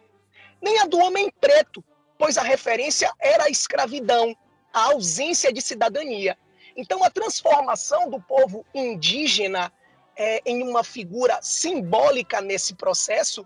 Nem 0.61 0.79
a 0.79 0.85
do 0.85 0.97
homem 0.99 1.31
preto, 1.41 1.83
pois 2.17 2.37
a 2.37 2.43
referência 2.43 3.11
era 3.19 3.45
a 3.45 3.49
escravidão, 3.49 4.35
a 4.73 4.85
ausência 4.85 5.51
de 5.51 5.61
cidadania. 5.61 6.37
Então, 6.75 7.03
a 7.03 7.09
transformação 7.09 8.09
do 8.09 8.19
povo 8.21 8.65
indígena 8.73 9.71
é, 10.15 10.41
em 10.45 10.63
uma 10.63 10.83
figura 10.83 11.39
simbólica 11.41 12.41
nesse 12.41 12.75
processo 12.75 13.45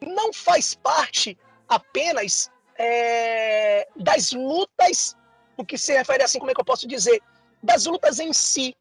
não 0.00 0.32
faz 0.32 0.74
parte 0.74 1.36
apenas 1.68 2.50
é, 2.76 3.88
das 3.96 4.32
lutas, 4.32 5.16
o 5.56 5.64
que 5.64 5.76
se 5.76 5.92
refere 5.96 6.22
assim, 6.22 6.38
como 6.38 6.50
é 6.50 6.54
que 6.54 6.60
eu 6.60 6.64
posso 6.64 6.86
dizer, 6.86 7.20
das 7.62 7.86
lutas 7.86 8.20
em 8.20 8.32
si, 8.32 8.76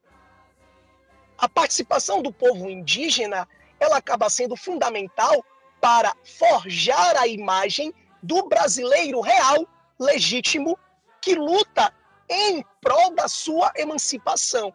a 1.38 1.48
participação 1.48 2.22
do 2.22 2.32
povo 2.32 2.70
indígena 2.70 3.48
ela 3.80 3.98
acaba 3.98 4.30
sendo 4.30 4.56
fundamental 4.56 5.46
para 5.80 6.16
forjar 6.40 7.16
a 7.18 7.28
imagem 7.28 7.94
do 8.24 8.48
brasileiro 8.48 9.22
real, 9.22 9.68
legítimo, 10.00 10.78
que 11.22 11.36
luta 11.36 11.94
em 12.30 12.66
prol 12.82 13.14
da 13.14 13.28
sua 13.28 13.72
emancipação. 13.76 14.74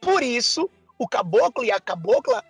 Por 0.00 0.22
isso, 0.22 0.70
o 0.98 1.08
caboclo 1.08 1.64
e 1.64 1.70
a 1.70 1.80
cabocla 1.80 2.44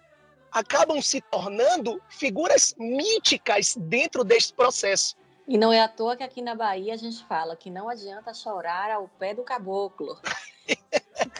acabam 0.51 1.01
se 1.01 1.21
tornando 1.21 2.01
figuras 2.09 2.75
míticas 2.79 3.77
dentro 3.79 4.25
deste 4.25 4.53
processo. 4.53 5.17
E 5.47 5.57
não 5.57 5.73
é 5.73 5.81
à 5.81 5.89
toa 5.89 6.17
que 6.17 6.25
aqui 6.25 6.43
na 6.43 6.55
Bahia 6.55 6.95
a 6.95 6.97
gente 6.97 7.25
fala 7.25 7.55
que 7.55 7.71
não 7.71 7.89
adianta 7.89 8.35
chorar 8.35 8.91
ao 8.91 9.07
pé 9.07 9.33
do 9.33 9.45
caboclo. 9.45 10.19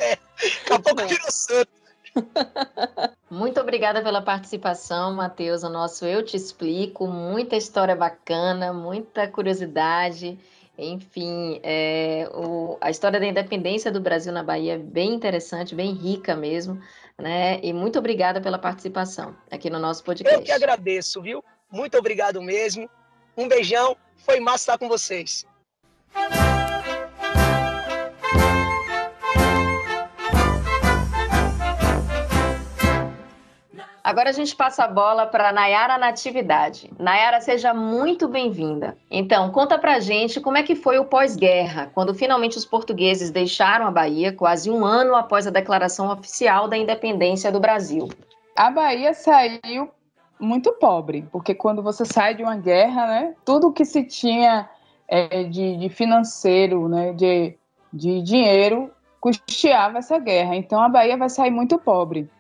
é, 0.01 0.17
caboclo 0.65 1.09
virou 1.09 1.31
santo. 1.31 1.86
Muito 3.31 3.61
obrigada 3.61 4.03
pela 4.03 4.23
participação, 4.23 5.15
Matheus, 5.15 5.63
no 5.63 5.69
nosso 5.69 6.07
Eu 6.07 6.25
Te 6.25 6.37
Explico. 6.37 7.07
Muita 7.07 7.57
história 7.57 7.95
bacana, 7.95 8.73
muita 8.73 9.29
curiosidade. 9.29 10.39
Enfim, 10.79 11.59
é, 11.63 12.29
o, 12.35 12.77
a 12.81 12.91
história 12.91 13.19
da 13.19 13.27
independência 13.27 13.91
do 13.91 14.01
Brasil 14.01 14.33
na 14.33 14.43
Bahia 14.43 14.75
é 14.75 14.79
bem 14.79 15.15
interessante, 15.15 15.75
bem 15.75 15.93
rica 15.93 16.37
mesmo, 16.37 16.81
né? 17.19 17.59
E 17.63 17.73
muito 17.73 17.99
obrigada 17.99 18.41
pela 18.41 18.59
participação 18.59 19.35
aqui 19.51 19.71
no 19.71 19.79
nosso 19.79 20.05
podcast. 20.05 20.39
Eu 20.39 20.45
que 20.45 20.53
agradeço, 20.53 21.23
viu? 21.23 21.43
Muito 21.71 21.97
obrigado 21.97 22.43
mesmo. 22.43 22.91
Um 23.37 23.49
beijão, 23.49 23.97
foi 24.19 24.39
massa 24.39 24.73
estar 24.73 24.79
com 24.79 24.89
vocês. 24.89 25.47
Agora 34.07 34.31
a 34.31 34.33
gente 34.33 34.55
passa 34.55 34.85
a 34.85 34.87
bola 34.87 35.27
para 35.27 35.51
Nayara 35.51 35.99
Natividade. 35.99 36.93
Nayara, 36.97 37.41
seja 37.41 37.75
muito 37.75 38.29
bem-vinda. 38.29 38.97
Então, 39.11 39.51
conta 39.51 39.77
pra 39.81 39.99
gente 39.99 40.41
como 40.41 40.57
é 40.57 40.63
que 40.63 40.77
foi 40.77 40.97
o 40.97 41.05
pós-guerra, 41.05 41.91
quando 41.93 42.15
finalmente 42.15 42.57
os 42.57 42.65
portugueses 42.65 43.33
deixaram 43.33 43.85
a 43.85 43.91
Bahia, 43.91 44.33
quase 44.33 44.71
um 44.71 44.85
ano 44.85 45.17
após 45.17 45.49
a 45.49 45.51
declaração 45.51 46.09
oficial 46.09 46.69
da 46.69 46.77
independência 46.77 47.51
do 47.51 47.59
Brasil. 47.59 48.09
A 48.55 48.71
Bahia 48.71 49.13
saiu 49.13 49.91
muito 50.39 50.71
pobre, 50.75 51.27
porque 51.33 51.53
quando 51.53 51.83
você 51.83 52.05
sai 52.05 52.37
de 52.37 52.45
uma 52.45 52.55
guerra, 52.55 53.09
né, 53.09 53.35
tudo 53.45 53.73
que 53.73 53.85
se 53.85 54.05
tinha 54.05 54.71
é, 55.09 55.43
de, 55.43 55.79
de 55.79 55.89
financeiro, 55.89 56.89
né, 56.89 57.13
de, 57.13 57.59
de 57.93 58.23
dinheiro, 58.23 58.89
custeava 59.21 59.99
essa 59.99 60.17
guerra. 60.21 60.55
Então 60.55 60.81
a 60.81 60.89
Bahia 60.89 61.17
vai 61.17 61.29
sair 61.29 61.51
muito 61.51 61.77
pobre. 61.77 62.31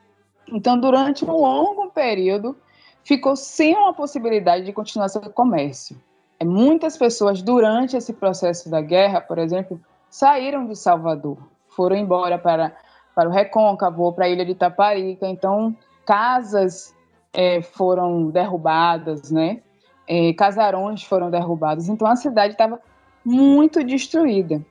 Então, 0.52 0.78
durante 0.78 1.24
um 1.24 1.32
longo 1.32 1.90
período, 1.90 2.56
ficou 3.02 3.36
sem 3.36 3.74
uma 3.74 3.92
possibilidade 3.92 4.64
de 4.64 4.72
continuar 4.72 5.08
seu 5.08 5.22
comércio. 5.22 5.96
É, 6.38 6.44
muitas 6.44 6.96
pessoas, 6.96 7.42
durante 7.42 7.96
esse 7.96 8.12
processo 8.12 8.70
da 8.70 8.80
guerra, 8.80 9.20
por 9.20 9.38
exemplo, 9.38 9.80
saíram 10.10 10.66
de 10.66 10.76
Salvador, 10.76 11.38
foram 11.68 11.96
embora 11.96 12.38
para, 12.38 12.76
para 13.14 13.28
o 13.28 13.32
Recôncavo, 13.32 14.12
para 14.12 14.26
a 14.26 14.28
ilha 14.28 14.44
de 14.44 14.54
Taparica. 14.54 15.26
Então, 15.26 15.76
casas 16.04 16.94
é, 17.32 17.60
foram 17.62 18.30
derrubadas, 18.30 19.30
né? 19.30 19.60
É, 20.08 20.32
casarões 20.34 21.02
foram 21.02 21.30
derrubados. 21.30 21.88
Então, 21.88 22.06
a 22.06 22.16
cidade 22.16 22.54
estava 22.54 22.80
muito 23.24 23.82
destruída. 23.82 24.64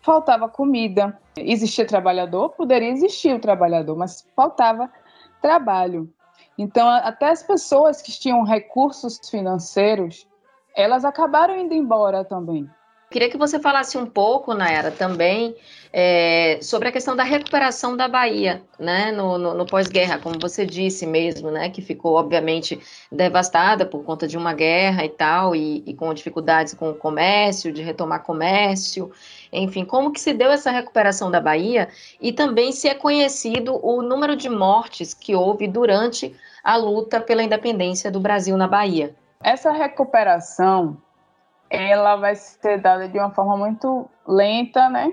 Faltava 0.00 0.48
comida, 0.48 1.18
existia 1.36 1.86
trabalhador, 1.86 2.50
poderia 2.50 2.90
existir 2.90 3.34
o 3.34 3.38
trabalhador, 3.38 3.96
mas 3.96 4.26
faltava 4.34 4.90
trabalho. 5.40 6.12
Então, 6.58 6.88
até 6.88 7.30
as 7.30 7.42
pessoas 7.42 8.02
que 8.02 8.12
tinham 8.12 8.42
recursos 8.42 9.18
financeiros, 9.28 10.28
elas 10.76 11.04
acabaram 11.04 11.56
indo 11.56 11.74
embora 11.74 12.24
também. 12.24 12.68
Queria 13.10 13.28
que 13.28 13.36
você 13.36 13.58
falasse 13.58 13.98
um 13.98 14.06
pouco, 14.06 14.54
Nayara, 14.54 14.92
também 14.92 15.56
é, 15.92 16.60
sobre 16.62 16.86
a 16.86 16.92
questão 16.92 17.16
da 17.16 17.24
recuperação 17.24 17.96
da 17.96 18.06
Bahia, 18.06 18.62
né, 18.78 19.10
no, 19.10 19.36
no, 19.36 19.52
no 19.52 19.66
pós-guerra, 19.66 20.20
como 20.20 20.38
você 20.38 20.64
disse 20.64 21.04
mesmo, 21.04 21.50
né, 21.50 21.68
que 21.70 21.82
ficou 21.82 22.14
obviamente 22.14 22.78
devastada 23.10 23.84
por 23.84 24.04
conta 24.04 24.28
de 24.28 24.38
uma 24.38 24.54
guerra 24.54 25.04
e 25.04 25.08
tal, 25.08 25.56
e, 25.56 25.82
e 25.84 25.92
com 25.92 26.14
dificuldades 26.14 26.72
com 26.72 26.90
o 26.90 26.94
comércio, 26.94 27.72
de 27.72 27.82
retomar 27.82 28.22
comércio, 28.22 29.10
enfim, 29.52 29.84
como 29.84 30.12
que 30.12 30.20
se 30.20 30.32
deu 30.32 30.52
essa 30.52 30.70
recuperação 30.70 31.32
da 31.32 31.40
Bahia 31.40 31.88
e 32.20 32.32
também 32.32 32.70
se 32.70 32.86
é 32.86 32.94
conhecido 32.94 33.84
o 33.84 34.02
número 34.02 34.36
de 34.36 34.48
mortes 34.48 35.12
que 35.12 35.34
houve 35.34 35.66
durante 35.66 36.32
a 36.62 36.76
luta 36.76 37.20
pela 37.20 37.42
independência 37.42 38.08
do 38.08 38.20
Brasil 38.20 38.56
na 38.56 38.68
Bahia. 38.68 39.16
Essa 39.42 39.72
recuperação 39.72 40.96
ela 41.70 42.16
vai 42.16 42.34
ser 42.34 42.80
dada 42.80 43.08
de 43.08 43.16
uma 43.16 43.30
forma 43.30 43.56
muito 43.56 44.10
lenta, 44.26 44.88
né? 44.88 45.12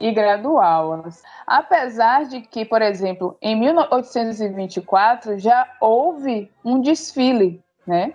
E 0.00 0.10
gradual. 0.10 1.04
Apesar 1.46 2.24
de 2.24 2.40
que, 2.40 2.64
por 2.64 2.80
exemplo, 2.80 3.36
em 3.40 3.54
1824 3.54 5.38
já 5.38 5.68
houve 5.80 6.50
um 6.64 6.80
desfile, 6.80 7.62
né? 7.86 8.14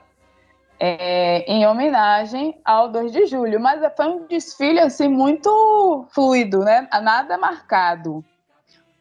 É, 0.80 1.40
em 1.52 1.66
homenagem 1.66 2.60
ao 2.64 2.90
2 2.90 3.12
de 3.12 3.26
julho, 3.26 3.60
mas 3.60 3.82
foi 3.96 4.08
um 4.08 4.28
desfile 4.28 4.80
assim 4.80 5.08
muito 5.08 6.06
fluido, 6.10 6.60
né? 6.60 6.88
Nada 7.02 7.38
marcado. 7.38 8.24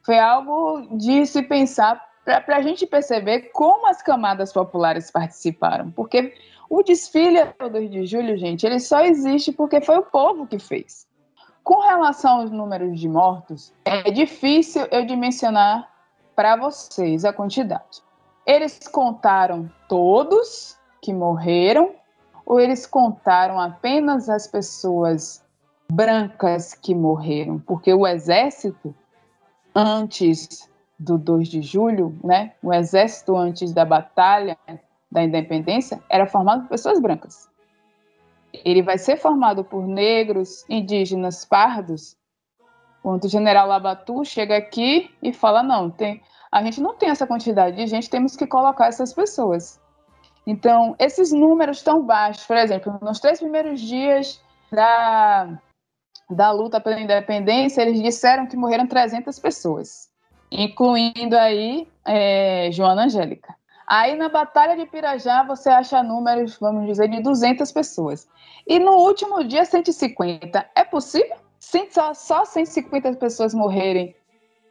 Foi 0.05 0.19
algo 0.19 0.87
de 0.97 1.27
se 1.27 1.43
pensar 1.43 2.01
para 2.25 2.57
a 2.57 2.63
gente 2.63 2.87
perceber 2.87 3.51
como 3.53 3.89
as 3.89 4.03
camadas 4.03 4.53
populares 4.53 5.11
participaram, 5.11 5.91
porque 5.91 6.35
o 6.69 6.83
desfile 6.83 7.45
do 7.59 7.71
2 7.71 7.91
de 7.91 8.07
julho, 8.07 8.37
gente, 8.37 8.67
ele 8.67 8.81
só 8.81 9.01
existe 9.01 9.53
porque 9.53 9.81
foi 9.81 9.99
o 9.99 10.03
povo 10.03 10.47
que 10.47 10.59
fez. 10.59 11.07
Com 11.63 11.81
relação 11.81 12.41
aos 12.41 12.51
números 12.51 13.01
de 13.01 13.09
mortos, 13.09 13.73
é 13.85 14.11
difícil 14.11 14.87
eu 14.91 15.05
dimensionar 15.05 15.89
para 16.35 16.57
vocês 16.57 17.25
a 17.25 17.33
quantidade. 17.33 18.03
Eles 18.47 18.87
contaram 18.87 19.71
todos 19.89 20.79
que 21.03 21.13
morreram 21.13 21.95
ou 22.45 22.61
eles 22.61 22.87
contaram 22.87 23.61
apenas 23.61 24.29
as 24.29 24.47
pessoas 24.47 25.45
brancas 25.91 26.75
que 26.75 26.95
morreram? 26.95 27.59
Porque 27.59 27.93
o 27.93 28.07
exército, 28.07 28.95
antes 29.75 30.69
do 30.99 31.19
2 31.19 31.49
de 31.49 31.63
julho, 31.63 32.17
né, 32.23 32.53
o 32.63 32.73
exército 32.73 33.37
antes 33.37 33.73
da 33.73 33.85
batalha 33.85 34.57
da 35.11 35.23
independência 35.23 36.01
era 36.09 36.27
formado 36.27 36.63
por 36.63 36.71
pessoas 36.71 37.01
brancas. 37.01 37.49
Ele 38.65 38.83
vai 38.83 38.99
ser 38.99 39.17
formado 39.17 39.65
por 39.65 39.87
negros, 39.87 40.65
indígenas, 40.69 41.45
pardos. 41.45 42.17
Quando 43.03 43.25
o 43.25 43.29
general 43.29 43.69
Labatu 43.69 44.25
chega 44.25 44.57
aqui 44.57 45.11
e 45.23 45.33
fala: 45.33 45.63
não, 45.63 45.91
tem, 45.91 46.23
a 46.51 46.63
gente 46.63 46.81
não 46.81 46.95
tem 46.95 47.11
essa 47.11 47.27
quantidade 47.27 47.77
de 47.77 47.87
gente, 47.87 48.11
temos 48.11 48.37
que 48.37 48.47
colocar 48.47 48.87
essas 48.87 49.13
pessoas. 49.13 49.81
Então, 50.47 50.95
esses 50.99 51.33
números 51.33 51.83
tão 51.83 52.03
baixos, 52.03 52.47
por 52.47 52.57
exemplo, 52.57 52.99
nos 53.03 53.19
três 53.19 53.41
primeiros 53.41 53.81
dias 53.81 54.41
da, 54.71 55.59
da 56.31 56.53
luta 56.53 56.81
pela 56.81 57.01
independência, 57.01 57.83
eles 57.83 58.01
disseram 58.01 58.47
que 58.47 58.57
morreram 58.57 58.87
300 58.87 59.39
pessoas, 59.41 60.09
incluindo 60.51 61.37
aí 61.37 61.89
é, 62.07 62.71
Joana 62.71 63.05
Angélica. 63.05 63.55
Aí 63.87 64.17
na 64.17 64.29
Batalha 64.29 64.77
de 64.77 64.85
Pirajá 64.87 65.45
você 65.45 65.69
acha 65.69 66.03
números, 66.03 66.59
vamos 66.59 66.87
dizer, 66.87 67.09
de 67.09 67.23
200 67.23 67.71
pessoas. 67.71 68.29
E 68.67 68.79
no 68.81 68.93
último 68.93 69.45
dia, 69.45 69.65
150. 69.65 70.71
É 70.75 70.85
possível? 70.85 71.37
Só, 71.91 72.13
só 72.15 72.45
150 72.45 73.15
pessoas 73.15 73.55
morrerem 73.55 74.15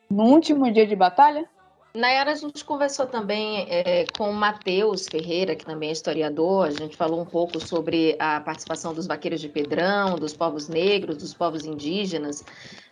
no 0.10 0.24
último 0.26 0.70
dia 0.72 0.86
de 0.86 0.96
batalha? 0.96 1.48
Nayara, 1.96 2.34
a 2.34 2.36
gente 2.36 2.66
conversou 2.66 3.08
também 3.08 3.66
é, 3.70 4.06
com 4.18 4.30
o 4.30 4.34
Matheus 4.34 5.08
Ferreira, 5.08 5.56
que 5.56 5.66
também 5.66 5.88
é 5.88 5.92
historiador. 5.94 6.68
A 6.68 6.72
gente 6.72 6.98
falou 6.98 7.22
um 7.22 7.26
pouco 7.26 7.58
sobre 7.66 8.18
a 8.20 8.42
participação 8.42 8.94
dos 8.94 9.08
vaqueiros 9.08 9.40
de 9.40 9.48
Pedrão, 9.48 10.16
dos 10.16 10.34
povos 10.34 10.68
negros, 10.68 11.16
dos 11.18 11.34
povos 11.34 11.64
indígenas, 11.64 12.44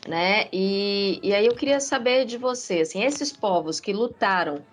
né? 0.08 0.48
E, 0.54 1.20
e 1.22 1.36
aí 1.36 1.46
eu 1.46 1.54
queria 1.54 1.82
saber 1.82 2.24
de 2.24 2.38
você, 2.38 2.80
assim, 2.80 3.04
esses 3.04 3.34
povos 3.34 3.82
que 3.82 3.92
lutaram 3.92 4.64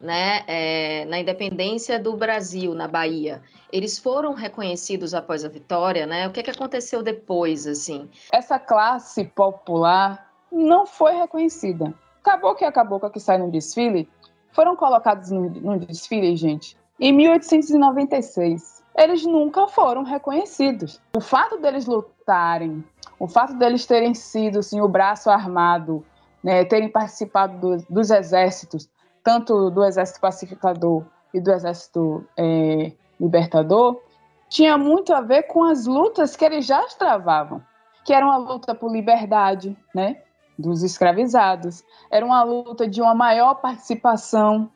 né, 0.00 0.42
é, 0.46 1.04
na 1.04 1.20
independência 1.20 1.98
do 1.98 2.16
Brasil, 2.16 2.74
na 2.74 2.88
Bahia, 2.88 3.42
eles 3.70 3.98
foram 3.98 4.32
reconhecidos 4.32 5.12
após 5.12 5.44
a 5.44 5.48
vitória, 5.48 6.06
né? 6.06 6.26
O 6.26 6.32
que, 6.32 6.40
é 6.40 6.42
que 6.42 6.50
aconteceu 6.50 7.02
depois, 7.02 7.66
assim? 7.66 8.08
Essa 8.32 8.58
classe 8.58 9.24
popular 9.24 10.30
não 10.50 10.86
foi 10.86 11.14
reconhecida. 11.14 11.92
Acabou 12.22 12.54
que 12.54 12.64
acabou 12.64 12.98
que 13.10 13.20
sai 13.20 13.38
no 13.38 13.50
desfile, 13.50 14.08
foram 14.52 14.74
colocados 14.74 15.30
no, 15.30 15.50
no 15.50 15.78
desfile, 15.78 16.34
gente, 16.34 16.76
em 16.98 17.12
1896. 17.12 18.80
Eles 18.96 19.24
nunca 19.24 19.68
foram 19.68 20.02
reconhecidos. 20.02 21.00
O 21.16 21.20
fato 21.20 21.58
deles 21.58 21.86
lutarem, 21.86 22.84
o 23.18 23.28
fato 23.28 23.54
deles 23.54 23.86
terem 23.86 24.14
sido 24.14 24.58
assim, 24.58 24.80
o 24.80 24.88
braço 24.88 25.30
armado, 25.30 26.04
né, 26.42 26.64
terem 26.64 26.88
participado 26.88 27.58
do, 27.58 27.84
dos 27.88 28.10
exércitos, 28.10 28.88
tanto 29.30 29.70
do 29.70 29.84
Exército 29.84 30.20
Pacificador 30.20 31.04
e 31.32 31.40
do 31.40 31.52
Exército 31.52 32.26
é, 32.36 32.90
Libertador, 33.20 34.00
tinha 34.48 34.76
muito 34.76 35.14
a 35.14 35.20
ver 35.20 35.44
com 35.44 35.62
as 35.62 35.86
lutas 35.86 36.34
que 36.34 36.44
eles 36.44 36.66
já 36.66 36.82
travavam, 36.98 37.62
que 38.04 38.12
era 38.12 38.26
uma 38.26 38.38
luta 38.38 38.74
por 38.74 38.90
liberdade, 38.90 39.78
né, 39.94 40.20
dos 40.58 40.82
escravizados, 40.82 41.84
era 42.10 42.26
uma 42.26 42.42
luta 42.42 42.88
de 42.88 43.00
uma 43.00 43.14
maior 43.14 43.54
participação 43.54 44.68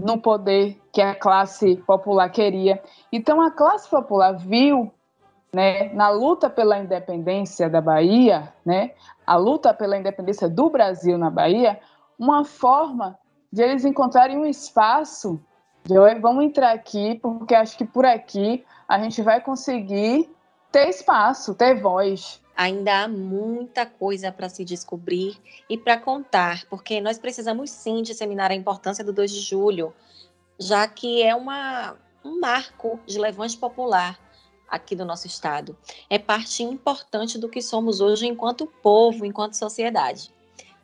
no 0.00 0.18
poder 0.18 0.80
que 0.92 1.02
a 1.02 1.16
classe 1.16 1.78
popular 1.78 2.30
queria. 2.30 2.80
Então 3.10 3.40
a 3.40 3.50
classe 3.50 3.90
popular 3.90 4.34
viu, 4.34 4.92
né, 5.52 5.92
na 5.94 6.10
luta 6.10 6.48
pela 6.48 6.78
independência 6.78 7.68
da 7.68 7.80
Bahia, 7.80 8.52
né, 8.64 8.92
a 9.26 9.34
luta 9.34 9.74
pela 9.74 9.98
independência 9.98 10.48
do 10.48 10.70
Brasil 10.70 11.18
na 11.18 11.28
Bahia, 11.28 11.80
uma 12.16 12.44
forma 12.44 13.18
de 13.52 13.62
eles 13.62 13.84
encontrarem 13.84 14.38
um 14.38 14.46
espaço 14.46 15.40
de 15.84 15.94
vamos 16.20 16.44
entrar 16.44 16.72
aqui, 16.72 17.18
porque 17.22 17.54
acho 17.54 17.76
que 17.78 17.84
por 17.84 18.04
aqui 18.04 18.64
a 18.86 18.98
gente 18.98 19.22
vai 19.22 19.40
conseguir 19.40 20.28
ter 20.70 20.88
espaço, 20.88 21.54
ter 21.54 21.80
voz. 21.80 22.42
Ainda 22.54 23.04
há 23.04 23.08
muita 23.08 23.86
coisa 23.86 24.30
para 24.30 24.48
se 24.48 24.64
descobrir 24.64 25.38
e 25.70 25.78
para 25.78 25.96
contar, 25.96 26.66
porque 26.68 27.00
nós 27.00 27.18
precisamos 27.18 27.70
sim 27.70 28.02
disseminar 28.02 28.50
a 28.50 28.54
importância 28.54 29.02
do 29.02 29.12
2 29.12 29.30
de 29.30 29.40
julho, 29.40 29.94
já 30.58 30.86
que 30.86 31.22
é 31.22 31.34
uma, 31.34 31.96
um 32.24 32.40
marco 32.40 33.00
de 33.06 33.18
levante 33.18 33.56
popular 33.56 34.18
aqui 34.68 34.94
do 34.94 35.04
nosso 35.04 35.26
estado. 35.26 35.74
É 36.10 36.18
parte 36.18 36.62
importante 36.62 37.38
do 37.38 37.48
que 37.48 37.62
somos 37.62 38.00
hoje 38.00 38.26
enquanto 38.26 38.66
povo, 38.66 39.24
enquanto 39.24 39.54
sociedade. 39.54 40.30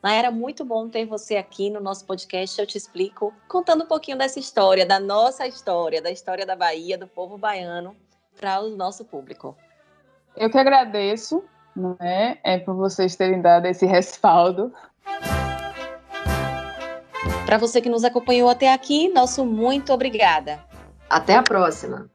Naira, 0.05 0.29
muito 0.29 0.63
bom 0.63 0.87
ter 0.87 1.03
você 1.07 1.35
aqui 1.35 1.67
no 1.71 1.79
nosso 1.79 2.05
podcast. 2.05 2.61
Eu 2.61 2.67
te 2.67 2.77
explico, 2.77 3.33
contando 3.47 3.85
um 3.85 3.87
pouquinho 3.87 4.15
dessa 4.15 4.37
história, 4.37 4.85
da 4.85 4.99
nossa 4.99 5.47
história, 5.47 5.99
da 5.99 6.11
história 6.11 6.45
da 6.45 6.55
Bahia, 6.55 6.95
do 6.95 7.07
povo 7.07 7.39
baiano, 7.39 7.95
para 8.39 8.61
o 8.61 8.69
nosso 8.69 9.03
público. 9.03 9.57
Eu 10.37 10.47
que 10.47 10.59
agradeço, 10.59 11.43
né, 11.75 12.37
é 12.43 12.59
por 12.59 12.75
vocês 12.75 13.15
terem 13.15 13.41
dado 13.41 13.65
esse 13.65 13.87
respaldo. 13.87 14.71
Para 17.47 17.57
você 17.57 17.81
que 17.81 17.89
nos 17.89 18.03
acompanhou 18.03 18.47
até 18.47 18.71
aqui, 18.71 19.09
nosso 19.11 19.43
muito 19.43 19.91
obrigada. 19.91 20.63
Até 21.09 21.33
a 21.33 21.41
próxima. 21.41 22.11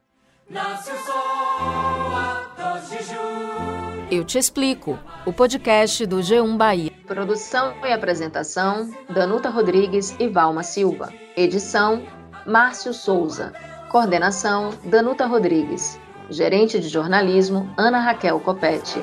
Eu 4.09 4.23
te 4.23 4.37
explico. 4.37 4.97
O 5.25 5.33
podcast 5.33 6.05
do 6.05 6.19
G1 6.19 6.55
Bahia. 6.55 6.90
Produção 7.11 7.73
e 7.83 7.91
apresentação: 7.91 8.89
Danuta 9.09 9.49
Rodrigues 9.49 10.15
e 10.17 10.29
Valma 10.29 10.63
Silva. 10.63 11.11
Edição: 11.35 12.03
Márcio 12.45 12.93
Souza. 12.93 13.51
Coordenação: 13.89 14.69
Danuta 14.85 15.25
Rodrigues. 15.25 15.99
Gerente 16.29 16.79
de 16.79 16.87
jornalismo: 16.87 17.69
Ana 17.75 17.99
Raquel 17.99 18.39
Copete. 18.39 19.01